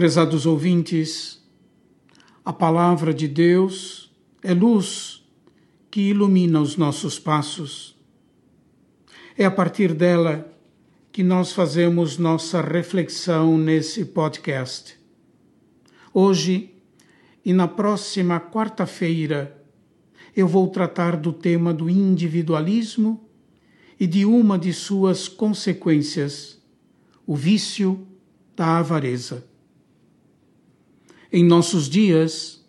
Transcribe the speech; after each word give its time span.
Prezados 0.00 0.46
ouvintes, 0.46 1.46
a 2.42 2.54
palavra 2.54 3.12
de 3.12 3.28
Deus 3.28 4.10
é 4.42 4.54
luz 4.54 5.22
que 5.90 6.00
ilumina 6.08 6.58
os 6.58 6.78
nossos 6.78 7.18
passos. 7.18 7.94
É 9.36 9.44
a 9.44 9.50
partir 9.50 9.92
dela 9.92 10.50
que 11.12 11.22
nós 11.22 11.52
fazemos 11.52 12.16
nossa 12.16 12.62
reflexão 12.62 13.58
nesse 13.58 14.06
podcast. 14.06 14.98
Hoje 16.14 16.74
e 17.44 17.52
na 17.52 17.68
próxima 17.68 18.40
quarta-feira 18.40 19.62
eu 20.34 20.48
vou 20.48 20.68
tratar 20.68 21.14
do 21.14 21.30
tema 21.30 21.74
do 21.74 21.90
individualismo 21.90 23.28
e 24.00 24.06
de 24.06 24.24
uma 24.24 24.58
de 24.58 24.72
suas 24.72 25.28
consequências, 25.28 26.58
o 27.26 27.36
vício 27.36 28.08
da 28.56 28.78
avareza. 28.78 29.49
Em 31.32 31.44
nossos 31.44 31.88
dias, 31.88 32.60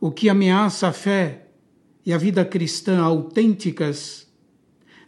o 0.00 0.10
que 0.10 0.30
ameaça 0.30 0.88
a 0.88 0.92
fé 0.92 1.48
e 2.06 2.14
a 2.14 2.18
vida 2.18 2.42
cristã 2.42 3.00
autênticas 3.00 4.26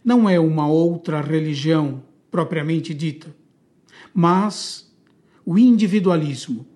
não 0.05 0.29
é 0.29 0.39
uma 0.39 0.67
outra 0.67 1.19
religião 1.19 2.03
propriamente 2.29 2.93
dita, 2.93 3.35
mas 4.13 4.95
o 5.43 5.57
individualismo, 5.57 6.67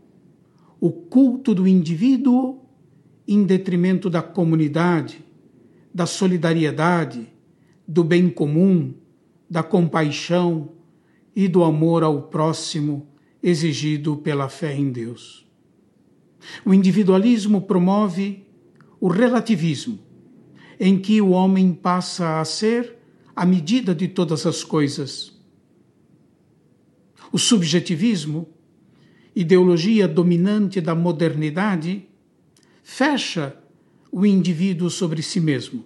o 0.80 0.90
culto 0.92 1.54
do 1.54 1.68
indivíduo 1.68 2.62
em 3.28 3.44
detrimento 3.44 4.10
da 4.10 4.24
comunidade, 4.24 5.24
da 5.94 6.08
solidariedade, 6.08 7.32
do 7.88 8.04
bem 8.04 8.28
comum, 8.28 8.92
da 9.48 9.62
compaixão 9.62 10.72
e 11.36 11.48
do 11.48 11.64
amor 11.64 12.02
ao 12.02 12.24
próximo 12.24 13.08
exigido 13.44 14.18
pela 14.18 14.50
fé 14.50 14.76
em 14.76 14.92
Deus. 14.92 15.51
O 16.66 16.74
individualismo 16.74 17.62
promove 17.62 18.46
o 19.00 19.08
relativismo, 19.08 20.00
em 20.80 21.00
que 21.00 21.22
o 21.22 21.30
homem 21.30 21.74
passa 21.74 22.40
a 22.40 22.46
ser 22.46 22.98
a 23.36 23.46
medida 23.46 23.96
de 23.96 24.08
todas 24.08 24.46
as 24.46 24.64
coisas. 24.64 25.40
O 27.32 27.38
subjetivismo, 27.38 28.48
ideologia 29.36 30.08
dominante 30.08 30.82
da 30.82 30.94
modernidade, 30.94 32.08
fecha 32.84 33.56
o 34.12 34.26
indivíduo 34.26 34.90
sobre 34.90 35.22
si 35.22 35.40
mesmo, 35.40 35.86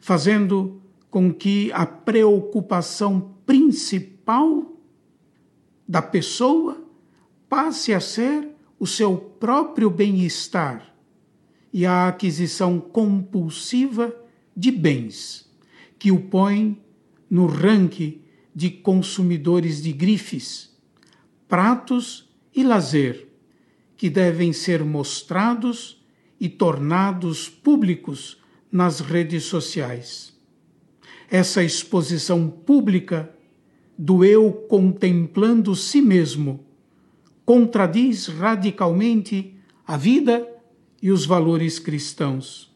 fazendo 0.00 0.82
com 1.10 1.32
que 1.32 1.70
a 1.72 1.86
preocupação 1.86 3.36
principal 3.46 4.76
da 5.86 6.02
pessoa 6.02 6.82
passe 7.48 7.94
a 7.94 8.00
ser 8.00 8.57
o 8.78 8.86
seu 8.86 9.16
próprio 9.16 9.90
bem-estar 9.90 10.94
e 11.72 11.84
a 11.84 12.08
aquisição 12.08 12.80
compulsiva 12.80 14.14
de 14.56 14.70
bens, 14.70 15.50
que 15.98 16.10
o 16.10 16.20
põe 16.20 16.80
no 17.28 17.46
ranking 17.46 18.20
de 18.54 18.70
consumidores 18.70 19.82
de 19.82 19.92
grifes, 19.92 20.76
pratos 21.46 22.28
e 22.54 22.62
lazer, 22.62 23.28
que 23.96 24.08
devem 24.08 24.52
ser 24.52 24.84
mostrados 24.84 26.02
e 26.40 26.48
tornados 26.48 27.48
públicos 27.48 28.40
nas 28.70 29.00
redes 29.00 29.44
sociais. 29.44 30.36
Essa 31.30 31.62
exposição 31.62 32.48
pública 32.48 33.34
do 33.96 34.24
eu 34.24 34.52
contemplando 34.52 35.74
si 35.74 36.00
mesmo 36.00 36.64
contradiz 37.48 38.26
radicalmente 38.26 39.56
a 39.86 39.96
vida 39.96 40.46
e 41.00 41.10
os 41.10 41.24
valores 41.24 41.78
cristãos. 41.78 42.70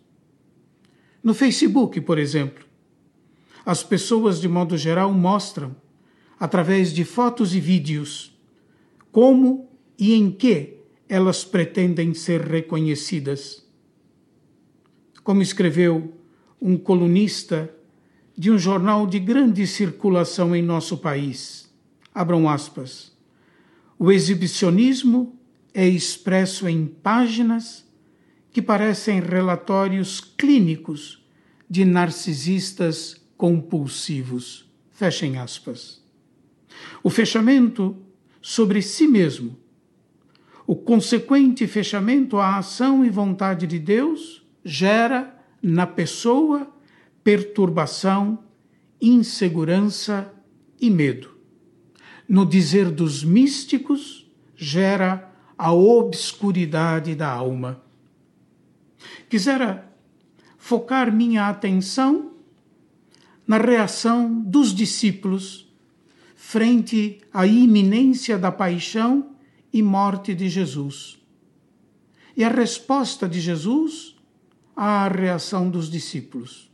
No 1.23 1.35
Facebook, 1.35 2.01
por 2.01 2.19
exemplo, 2.19 2.65
as 3.67 3.83
pessoas, 3.83 4.41
de 4.41 4.49
modo 4.49 4.79
geral, 4.79 5.13
mostram, 5.13 5.77
através 6.41 6.91
de 6.91 7.05
fotos 7.05 7.55
e 7.55 7.61
vídeos, 7.61 8.35
como 9.11 9.69
e 9.99 10.15
em 10.15 10.31
que 10.31 10.79
elas 11.07 11.45
pretendem 11.45 12.15
ser 12.15 12.41
reconhecidas. 12.41 13.69
Como 15.23 15.43
escreveu 15.43 16.15
um 16.59 16.79
colunista 16.79 17.71
de 18.35 18.51
um 18.51 18.57
jornal 18.57 19.07
de 19.07 19.19
grande 19.19 19.67
circulação 19.67 20.57
em 20.57 20.63
nosso 20.63 20.97
país, 20.97 21.71
abram 22.15 22.49
aspas. 22.49 23.12
O 24.05 24.11
exibicionismo 24.11 25.39
é 25.73 25.87
expresso 25.87 26.69
em 26.69 26.87
páginas 26.87 27.87
que 28.51 28.61
parecem 28.61 29.21
relatórios 29.21 30.21
clínicos 30.21 31.25
de 31.71 31.85
narcisistas 31.85 33.25
compulsivos. 33.37 34.69
Fechem 34.91 35.39
aspas. 35.39 36.03
O 37.01 37.09
fechamento 37.09 37.97
sobre 38.41 38.83
si 38.83 39.07
mesmo, 39.07 39.57
o 40.67 40.75
consequente 40.75 41.65
fechamento 41.69 42.39
à 42.39 42.57
ação 42.57 43.05
e 43.05 43.09
vontade 43.09 43.69
de 43.69 43.79
Deus, 43.79 44.45
gera 44.65 45.33
na 45.63 45.87
pessoa 45.87 46.67
perturbação, 47.23 48.43
insegurança 49.01 50.35
e 50.81 50.91
medo 50.91 51.32
no 52.33 52.47
dizer 52.47 52.91
dos 52.91 53.23
místicos, 53.23 54.27
gera 54.57 55.31
a 55.59 55.71
obscuridade 55.71 57.15
da 57.15 57.31
alma. 57.31 57.83
Quisera 59.29 59.93
focar 60.57 61.15
minha 61.15 61.51
atenção 61.51 62.33
na 63.47 63.59
reação 63.59 64.41
dos 64.45 64.75
discípulos 64.75 65.71
frente 66.35 67.21
à 67.35 67.47
iminência 67.47 68.39
da 68.39 68.51
paixão 68.51 69.37
e 69.71 69.83
morte 69.83 70.35
de 70.35 70.49
Jesus. 70.49 71.19
E 72.35 72.43
a 72.43 72.49
resposta 72.49 73.29
de 73.29 73.43
Jesus 73.43 74.17
à 74.75 75.07
reação 75.07 75.69
dos 75.69 75.91
discípulos. 75.91 76.73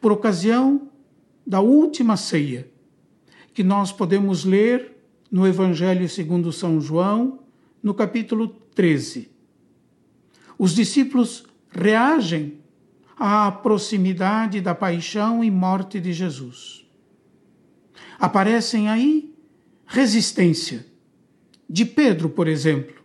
Por 0.00 0.12
ocasião 0.12 0.88
da 1.44 1.58
última 1.58 2.16
ceia, 2.16 2.69
que 3.52 3.62
nós 3.62 3.92
podemos 3.92 4.44
ler 4.44 4.96
no 5.30 5.46
Evangelho 5.46 6.08
segundo 6.08 6.52
São 6.52 6.80
João, 6.80 7.40
no 7.82 7.94
capítulo 7.94 8.48
13. 8.74 9.30
Os 10.58 10.74
discípulos 10.74 11.44
reagem 11.70 12.58
à 13.16 13.50
proximidade 13.50 14.60
da 14.60 14.74
paixão 14.74 15.42
e 15.44 15.50
morte 15.50 16.00
de 16.00 16.12
Jesus. 16.12 16.84
Aparecem 18.18 18.88
aí 18.88 19.34
resistência 19.86 20.86
de 21.68 21.84
Pedro, 21.84 22.28
por 22.28 22.48
exemplo, 22.48 22.96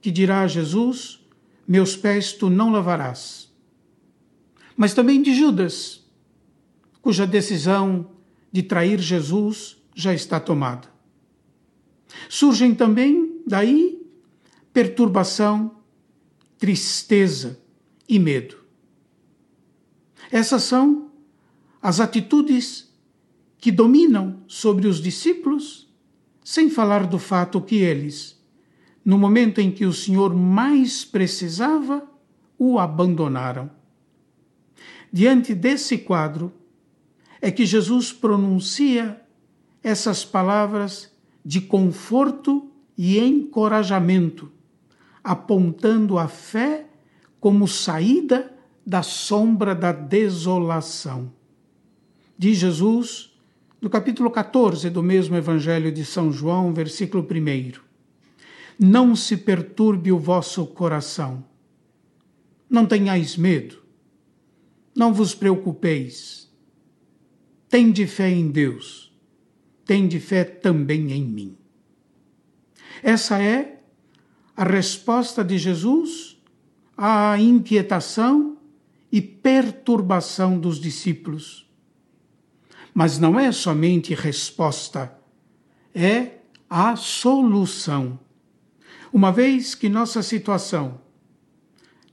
que 0.00 0.10
dirá 0.10 0.40
a 0.40 0.46
Jesus: 0.46 1.20
Meus 1.66 1.96
pés 1.96 2.32
tu 2.32 2.50
não 2.50 2.70
lavarás. 2.70 3.52
Mas 4.76 4.92
também 4.92 5.22
de 5.22 5.34
Judas, 5.34 6.04
cuja 7.00 7.26
decisão 7.26 8.10
de 8.54 8.62
trair 8.62 9.00
Jesus 9.00 9.76
já 9.96 10.14
está 10.14 10.38
tomada. 10.38 10.88
Surgem 12.28 12.72
também 12.72 13.42
daí 13.44 14.00
perturbação, 14.72 15.78
tristeza 16.56 17.60
e 18.08 18.16
medo. 18.16 18.56
Essas 20.30 20.62
são 20.62 21.10
as 21.82 21.98
atitudes 21.98 22.94
que 23.58 23.72
dominam 23.72 24.44
sobre 24.46 24.86
os 24.86 25.02
discípulos, 25.02 25.92
sem 26.44 26.70
falar 26.70 27.08
do 27.08 27.18
fato 27.18 27.60
que 27.60 27.74
eles, 27.74 28.40
no 29.04 29.18
momento 29.18 29.60
em 29.60 29.72
que 29.72 29.84
o 29.84 29.92
Senhor 29.92 30.32
mais 30.32 31.04
precisava, 31.04 32.08
o 32.56 32.78
abandonaram. 32.78 33.68
Diante 35.12 35.56
desse 35.56 35.98
quadro, 35.98 36.52
é 37.44 37.50
que 37.50 37.66
Jesus 37.66 38.10
pronuncia 38.10 39.20
essas 39.82 40.24
palavras 40.24 41.12
de 41.44 41.60
conforto 41.60 42.70
e 42.96 43.18
encorajamento, 43.18 44.50
apontando 45.22 46.16
a 46.16 46.26
fé 46.26 46.86
como 47.38 47.68
saída 47.68 48.50
da 48.86 49.02
sombra 49.02 49.74
da 49.74 49.92
desolação. 49.92 51.30
Diz 52.38 52.56
Jesus, 52.56 53.36
no 53.78 53.90
capítulo 53.90 54.30
14 54.30 54.88
do 54.88 55.02
mesmo 55.02 55.36
Evangelho 55.36 55.92
de 55.92 56.02
São 56.02 56.32
João, 56.32 56.72
versículo 56.72 57.22
1: 57.30 57.72
Não 58.80 59.14
se 59.14 59.36
perturbe 59.36 60.10
o 60.10 60.18
vosso 60.18 60.64
coração, 60.64 61.44
não 62.70 62.86
tenhais 62.86 63.36
medo, 63.36 63.82
não 64.96 65.12
vos 65.12 65.34
preocupeis 65.34 66.44
Tende 67.74 68.06
fé 68.06 68.30
em 68.30 68.52
Deus, 68.52 69.12
tende 69.84 70.20
fé 70.20 70.44
também 70.44 71.10
em 71.10 71.24
mim. 71.24 71.56
Essa 73.02 73.42
é 73.42 73.80
a 74.56 74.62
resposta 74.62 75.42
de 75.42 75.58
Jesus 75.58 76.40
à 76.96 77.36
inquietação 77.36 78.58
e 79.10 79.20
perturbação 79.20 80.56
dos 80.56 80.78
discípulos. 80.78 81.68
Mas 82.94 83.18
não 83.18 83.40
é 83.40 83.50
somente 83.50 84.14
resposta, 84.14 85.12
é 85.92 86.38
a 86.70 86.94
solução. 86.94 88.20
Uma 89.12 89.32
vez 89.32 89.74
que 89.74 89.88
nossa 89.88 90.22
situação, 90.22 91.00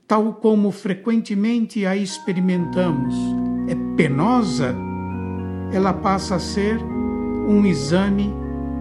tal 0.08 0.34
como 0.34 0.72
frequentemente 0.72 1.86
a 1.86 1.96
experimentamos, 1.96 3.14
é 3.68 3.76
penosa, 3.96 4.74
ela 5.72 5.92
passa 5.92 6.36
a 6.36 6.38
ser 6.38 6.82
um 6.82 7.64
exame 7.64 8.32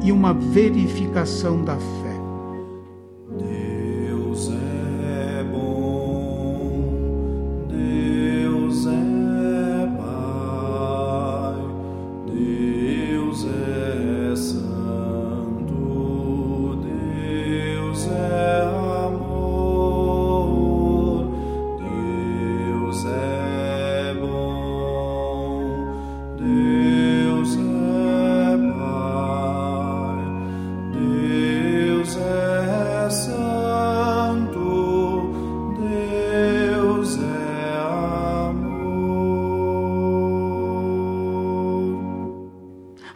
e 0.01 0.11
uma 0.11 0.33
verificação 0.33 1.63
da 1.63 1.75
fé. 1.75 2.10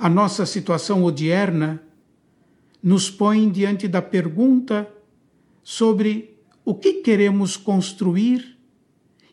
A 0.05 0.09
nossa 0.09 0.45
situação 0.45 1.03
odierna 1.03 1.81
nos 2.83 3.09
põe 3.09 3.49
diante 3.49 3.87
da 3.87 4.03
pergunta 4.03 4.87
sobre 5.63 6.37
o 6.63 6.75
que 6.75 7.01
queremos 7.01 7.57
construir 7.57 8.55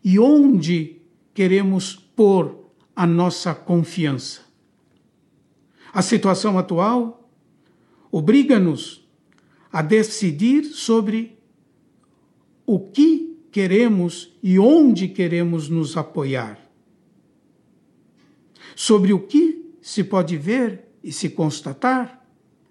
e 0.03 0.19
onde 0.19 1.03
queremos 1.35 1.95
pôr 1.95 2.71
a 2.97 3.07
nossa 3.07 3.55
confiança. 3.55 4.41
A 5.93 6.01
situação 6.01 6.59
atual 6.59 7.29
obriga-nos 8.11 9.07
a 9.71 9.83
decidir 9.83 10.65
sobre 10.65 11.39
o 12.65 12.81
que 12.81 13.45
queremos 13.53 14.35
e 14.43 14.59
onde 14.59 15.09
queremos 15.09 15.69
nos 15.69 15.99
apoiar. 15.99 16.59
Sobre 18.75 19.13
o 19.13 19.21
que 19.21 19.52
se 19.93 20.03
pode 20.03 20.39
ver 20.39 20.89
e 21.05 21.13
se 21.13 21.29
constatar, 21.29 22.27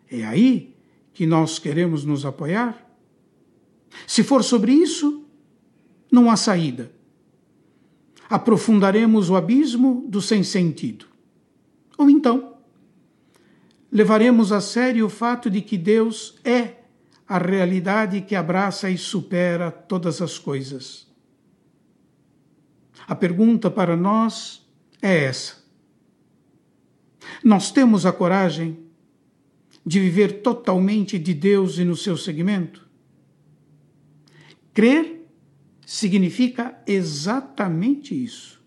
é 0.09 0.25
aí 0.25 0.75
que 1.13 1.27
nós 1.27 1.59
queremos 1.59 2.03
nos 2.03 2.25
apoiar. 2.25 2.83
Se 4.07 4.23
for 4.23 4.43
sobre 4.43 4.71
isso, 4.71 5.23
não 6.11 6.31
há 6.31 6.35
saída. 6.35 6.91
Aprofundaremos 8.27 9.29
o 9.29 9.35
abismo 9.35 10.03
do 10.07 10.19
sem-sentido. 10.19 11.05
Ou 11.95 12.09
então, 12.09 12.55
levaremos 13.91 14.51
a 14.51 14.59
sério 14.59 15.05
o 15.05 15.09
fato 15.09 15.47
de 15.47 15.61
que 15.61 15.77
Deus 15.77 16.39
é 16.43 16.77
a 17.27 17.37
realidade 17.37 18.21
que 18.21 18.33
abraça 18.33 18.89
e 18.89 18.97
supera 18.97 19.69
todas 19.69 20.23
as 20.23 20.39
coisas. 20.39 21.07
A 23.07 23.13
pergunta 23.13 23.69
para 23.69 23.95
nós 23.95 24.67
é 24.99 25.25
essa: 25.25 25.60
nós 27.43 27.71
temos 27.71 28.05
a 28.05 28.11
coragem 28.11 28.77
de 29.85 29.99
viver 29.99 30.41
totalmente 30.41 31.17
de 31.17 31.33
Deus 31.33 31.77
e 31.77 31.83
no 31.83 31.95
seu 31.95 32.15
segmento? 32.15 32.87
Crer 34.73 35.27
significa 35.85 36.81
exatamente 36.87 38.15
isso. 38.15 38.61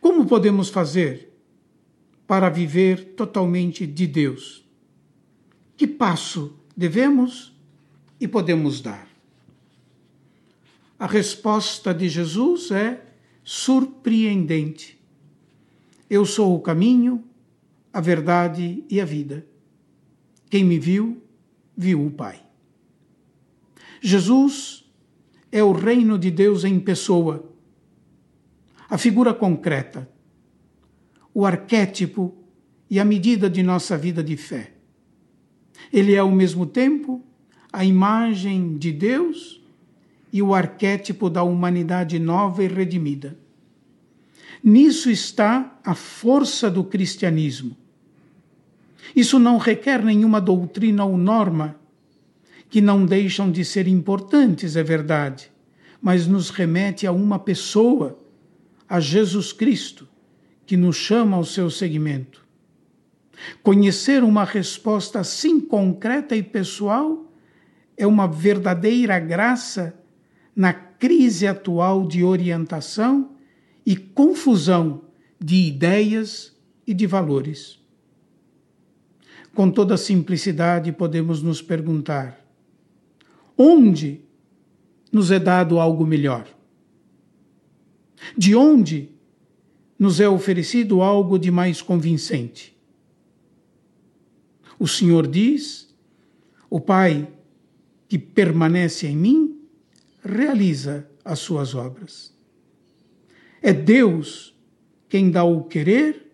Como 0.00 0.26
podemos 0.26 0.68
fazer 0.68 1.32
para 2.26 2.48
viver 2.48 3.14
totalmente 3.14 3.86
de 3.86 4.06
Deus? 4.06 4.64
Que 5.76 5.86
passo 5.86 6.58
devemos 6.76 7.52
e 8.20 8.28
podemos 8.28 8.80
dar? 8.80 9.08
A 10.98 11.06
resposta 11.06 11.92
de 11.92 12.08
Jesus 12.08 12.70
é 12.70 13.04
surpreendente. 13.42 14.98
Eu 16.08 16.26
sou 16.26 16.54
o 16.54 16.60
caminho, 16.60 17.24
a 17.92 18.00
verdade 18.00 18.84
e 18.90 19.00
a 19.00 19.04
vida. 19.04 19.46
Quem 20.50 20.64
me 20.64 20.78
viu, 20.78 21.22
viu 21.76 22.06
o 22.06 22.10
Pai. 22.10 22.40
Jesus 24.00 24.84
é 25.50 25.62
o 25.62 25.72
reino 25.72 26.18
de 26.18 26.30
Deus 26.30 26.64
em 26.64 26.78
pessoa, 26.78 27.50
a 28.88 28.98
figura 28.98 29.32
concreta, 29.32 30.08
o 31.32 31.46
arquétipo 31.46 32.34
e 32.90 33.00
a 33.00 33.04
medida 33.04 33.48
de 33.48 33.62
nossa 33.62 33.96
vida 33.96 34.22
de 34.22 34.36
fé. 34.36 34.72
Ele 35.92 36.14
é 36.14 36.18
ao 36.18 36.30
mesmo 36.30 36.66
tempo 36.66 37.24
a 37.72 37.84
imagem 37.84 38.76
de 38.76 38.92
Deus 38.92 39.60
e 40.32 40.42
o 40.42 40.54
arquétipo 40.54 41.30
da 41.30 41.42
humanidade 41.42 42.18
nova 42.18 42.62
e 42.62 42.68
redimida. 42.68 43.38
Nisso 44.66 45.10
está 45.10 45.78
a 45.84 45.94
força 45.94 46.70
do 46.70 46.82
cristianismo. 46.82 47.76
Isso 49.14 49.38
não 49.38 49.58
requer 49.58 50.02
nenhuma 50.02 50.40
doutrina 50.40 51.04
ou 51.04 51.18
norma, 51.18 51.76
que 52.70 52.80
não 52.80 53.04
deixam 53.04 53.52
de 53.52 53.62
ser 53.62 53.86
importantes, 53.86 54.74
é 54.74 54.82
verdade, 54.82 55.52
mas 56.00 56.26
nos 56.26 56.48
remete 56.48 57.06
a 57.06 57.12
uma 57.12 57.38
pessoa, 57.38 58.18
a 58.88 58.98
Jesus 59.00 59.52
Cristo, 59.52 60.08
que 60.64 60.78
nos 60.78 60.96
chama 60.96 61.36
ao 61.36 61.44
seu 61.44 61.68
seguimento. 61.68 62.42
Conhecer 63.62 64.24
uma 64.24 64.44
resposta 64.44 65.20
assim 65.20 65.60
concreta 65.60 66.34
e 66.34 66.42
pessoal 66.42 67.30
é 67.98 68.06
uma 68.06 68.26
verdadeira 68.26 69.20
graça 69.20 69.94
na 70.56 70.72
crise 70.72 71.46
atual 71.46 72.08
de 72.08 72.24
orientação 72.24 73.33
e 73.84 73.96
confusão 73.96 75.02
de 75.38 75.56
ideias 75.56 76.56
e 76.86 76.94
de 76.94 77.06
valores. 77.06 77.78
Com 79.54 79.70
toda 79.70 79.96
simplicidade, 79.96 80.90
podemos 80.92 81.42
nos 81.42 81.62
perguntar: 81.62 82.44
onde 83.56 84.20
nos 85.12 85.30
é 85.30 85.38
dado 85.38 85.78
algo 85.78 86.06
melhor? 86.06 86.48
De 88.36 88.54
onde 88.54 89.10
nos 89.98 90.18
é 90.18 90.28
oferecido 90.28 91.02
algo 91.02 91.38
de 91.38 91.50
mais 91.50 91.80
convincente? 91.80 92.76
O 94.78 94.88
Senhor 94.88 95.26
diz: 95.26 95.94
o 96.68 96.80
Pai 96.80 97.28
que 98.08 98.18
permanece 98.18 99.06
em 99.06 99.16
mim 99.16 99.60
realiza 100.24 101.08
as 101.24 101.38
suas 101.38 101.74
obras. 101.74 102.33
É 103.66 103.72
Deus 103.72 104.54
quem 105.08 105.30
dá 105.30 105.42
o 105.42 105.64
querer 105.64 106.30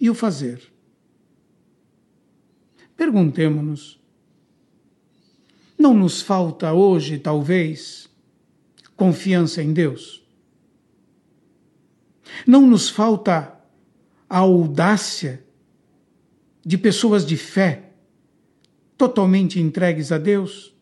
e 0.00 0.08
o 0.08 0.14
fazer. 0.14 0.72
Perguntemo-nos: 2.96 4.00
não 5.78 5.92
nos 5.92 6.22
falta 6.22 6.72
hoje, 6.72 7.18
talvez, 7.18 8.08
confiança 8.96 9.62
em 9.62 9.74
Deus? 9.74 10.26
Não 12.46 12.66
nos 12.66 12.88
falta 12.88 13.60
a 14.26 14.38
audácia 14.38 15.44
de 16.64 16.78
pessoas 16.78 17.26
de 17.26 17.36
fé 17.36 17.90
totalmente 18.96 19.60
entregues 19.60 20.10
a 20.10 20.16
Deus? 20.16 20.74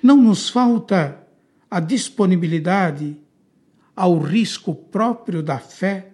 Não 0.00 0.16
nos 0.16 0.48
falta 0.48 1.26
a 1.68 1.80
disponibilidade 1.80 3.25
ao 3.96 4.18
risco 4.18 4.74
próprio 4.74 5.42
da 5.42 5.58
fé? 5.58 6.12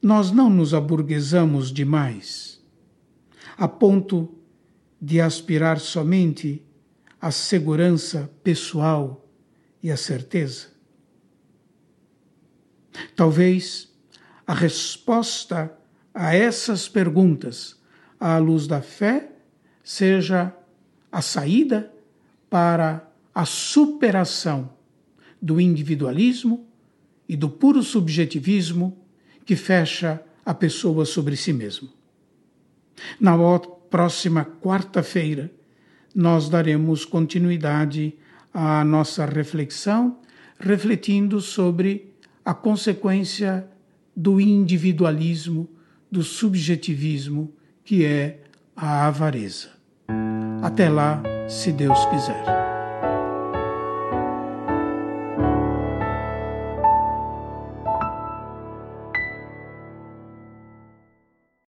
Nós 0.00 0.32
não 0.32 0.48
nos 0.48 0.72
aburguesamos 0.72 1.70
demais, 1.70 2.60
a 3.56 3.68
ponto 3.68 4.34
de 5.00 5.20
aspirar 5.20 5.78
somente 5.78 6.64
à 7.20 7.30
segurança 7.30 8.32
pessoal 8.42 9.28
e 9.82 9.90
à 9.90 9.96
certeza? 9.96 10.68
Talvez 13.14 13.92
a 14.46 14.54
resposta 14.54 15.76
a 16.14 16.34
essas 16.34 16.88
perguntas 16.88 17.80
à 18.18 18.38
luz 18.38 18.66
da 18.66 18.82
fé 18.82 19.32
seja 19.84 20.54
a 21.10 21.20
saída 21.20 21.92
para 22.48 23.11
a 23.34 23.44
superação 23.44 24.70
do 25.40 25.60
individualismo 25.60 26.66
e 27.28 27.36
do 27.36 27.48
puro 27.48 27.82
subjetivismo 27.82 28.96
que 29.44 29.56
fecha 29.56 30.22
a 30.44 30.54
pessoa 30.54 31.04
sobre 31.04 31.36
si 31.36 31.52
mesmo. 31.52 31.88
Na 33.18 33.36
próxima 33.90 34.44
quarta-feira, 34.44 35.50
nós 36.14 36.48
daremos 36.48 37.04
continuidade 37.04 38.14
à 38.52 38.84
nossa 38.84 39.24
reflexão, 39.24 40.18
refletindo 40.58 41.40
sobre 41.40 42.12
a 42.44 42.54
consequência 42.54 43.66
do 44.14 44.40
individualismo, 44.40 45.68
do 46.10 46.22
subjetivismo, 46.22 47.52
que 47.84 48.04
é 48.04 48.40
a 48.76 49.06
avareza. 49.06 49.70
Até 50.62 50.88
lá, 50.88 51.22
se 51.48 51.72
Deus 51.72 51.98
quiser. 52.06 52.61